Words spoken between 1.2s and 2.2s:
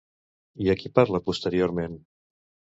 posteriorment?